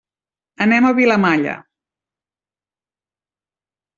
[0.63, 1.53] Anem a Vilamalla.